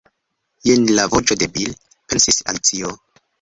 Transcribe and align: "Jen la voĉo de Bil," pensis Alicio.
"Jen 0.69 0.87
la 0.99 1.05
voĉo 1.11 1.37
de 1.43 1.49
Bil," 1.59 1.75
pensis 2.15 2.41
Alicio. 2.55 2.97